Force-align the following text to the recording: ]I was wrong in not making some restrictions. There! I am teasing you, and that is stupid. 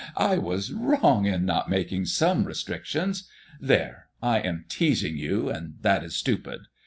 ]I 0.31 0.39
was 0.39 0.73
wrong 0.73 1.27
in 1.27 1.45
not 1.45 1.69
making 1.69 2.07
some 2.07 2.43
restrictions. 2.45 3.29
There! 3.59 4.07
I 4.19 4.39
am 4.39 4.65
teasing 4.67 5.15
you, 5.19 5.51
and 5.51 5.75
that 5.81 6.03
is 6.03 6.15
stupid. 6.15 6.61